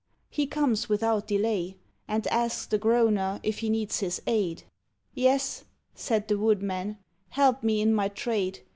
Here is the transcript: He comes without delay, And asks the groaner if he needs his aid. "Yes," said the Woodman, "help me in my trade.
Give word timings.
He 0.31 0.47
comes 0.47 0.89
without 0.89 1.27
delay, 1.27 1.77
And 2.07 2.25
asks 2.29 2.65
the 2.65 2.79
groaner 2.79 3.39
if 3.43 3.59
he 3.59 3.69
needs 3.69 3.99
his 3.99 4.19
aid. 4.25 4.63
"Yes," 5.13 5.63
said 5.93 6.27
the 6.27 6.39
Woodman, 6.39 6.97
"help 7.29 7.61
me 7.61 7.81
in 7.81 7.93
my 7.93 8.07
trade. 8.07 8.61